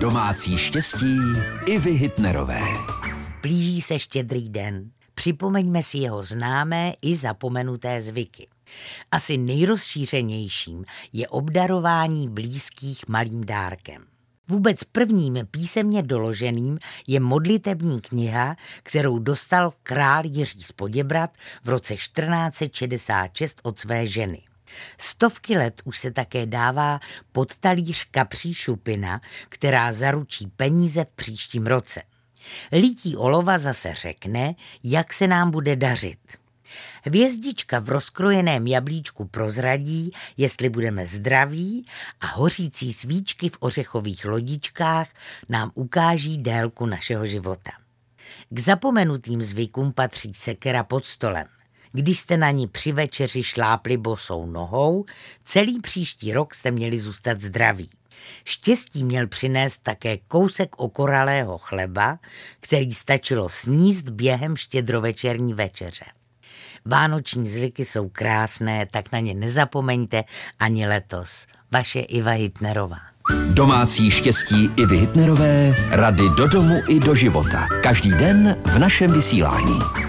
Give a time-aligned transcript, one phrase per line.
[0.00, 1.18] Domácí štěstí
[1.66, 2.60] i vy Hitnerové.
[3.42, 4.90] Blíží se štědrý den.
[5.14, 8.48] Připomeňme si jeho známé i zapomenuté zvyky.
[9.12, 14.04] Asi nejrozšířenějším je obdarování blízkých malým dárkem.
[14.48, 21.30] Vůbec prvním písemně doloženým je modlitební kniha, kterou dostal král Jiří z Poděbrat
[21.64, 24.42] v roce 1466 od své ženy.
[24.98, 27.00] Stovky let už se také dává
[27.32, 32.02] pod talíř kapří šupina, která zaručí peníze v příštím roce.
[32.72, 36.18] Lítí olova zase řekne, jak se nám bude dařit.
[37.02, 41.86] Hvězdička v rozkrojeném jablíčku prozradí, jestli budeme zdraví
[42.20, 45.08] a hořící svíčky v ořechových lodičkách
[45.48, 47.70] nám ukáží délku našeho života.
[48.50, 51.46] K zapomenutým zvykům patří sekera pod stolem.
[51.98, 55.04] Když jste na ní při večeři šlápli bosou nohou,
[55.44, 57.90] celý příští rok jste měli zůstat zdraví.
[58.44, 62.18] Štěstí měl přinést také kousek okoralého chleba,
[62.60, 66.04] který stačilo sníst během štědrovečerní večeře.
[66.84, 70.24] Vánoční zvyky jsou krásné, tak na ně nezapomeňte
[70.58, 71.46] ani letos.
[71.72, 73.00] Vaše Iva Hitnerová.
[73.54, 77.68] Domácí štěstí i Hitnerové, rady do domu i do života.
[77.82, 80.07] Každý den v našem vysílání.